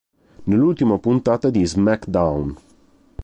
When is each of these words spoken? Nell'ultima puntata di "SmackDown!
Nell'ultima 0.45 0.97
puntata 0.97 1.51
di 1.51 1.63
"SmackDown! 1.63 2.55